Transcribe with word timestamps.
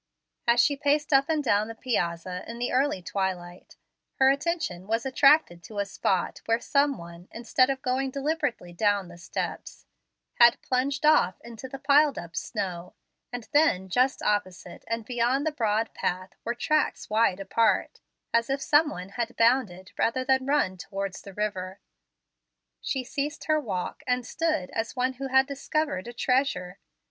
As 0.47 0.59
she 0.59 0.75
paced 0.75 1.13
up 1.13 1.29
and 1.29 1.43
down 1.43 1.67
the 1.67 1.75
piazza, 1.75 2.43
in 2.49 2.57
the 2.57 2.71
early 2.71 3.03
twilight, 3.03 3.75
her 4.15 4.31
attention 4.31 4.87
was 4.87 5.05
attracted 5.05 5.61
to 5.65 5.77
a 5.77 5.85
spot 5.85 6.41
where 6.45 6.59
some 6.59 6.97
one, 6.97 7.27
instead 7.29 7.69
of 7.69 7.83
going 7.83 8.09
deliberately 8.09 8.73
down 8.73 9.09
the 9.09 9.17
steps, 9.19 9.85
had 10.39 10.59
plunged 10.63 11.05
off 11.05 11.39
into 11.43 11.69
the 11.69 11.77
piled 11.77 12.17
up 12.17 12.35
snow, 12.35 12.95
and 13.31 13.47
then 13.53 13.89
just 13.89 14.23
opposite 14.23 14.83
and 14.87 15.05
beyond 15.05 15.45
the 15.45 15.51
broad 15.51 15.93
path 15.93 16.31
were 16.43 16.55
tracks 16.55 17.07
wide 17.07 17.39
apart, 17.39 18.01
as 18.33 18.49
if 18.49 18.59
some 18.59 18.89
one 18.89 19.09
had 19.09 19.37
bounded 19.37 19.91
rather 19.99 20.25
than 20.25 20.47
run 20.47 20.77
towards 20.77 21.21
the 21.21 21.33
river. 21.35 21.79
She 22.81 23.03
ceased 23.03 23.43
her 23.43 23.59
walk, 23.59 24.01
and 24.07 24.25
stood 24.25 24.71
as 24.71 24.95
one 24.95 25.13
who 25.21 25.27
had 25.27 25.45
discovered 25.45 26.07
a 26.07 26.13
treasure. 26.13 26.79